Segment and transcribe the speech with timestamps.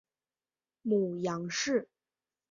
[0.81, 1.87] 母杨氏。